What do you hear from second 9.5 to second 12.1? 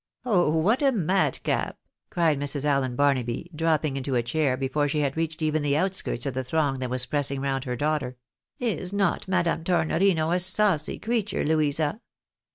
Tornorino a saucy creature, Louisa?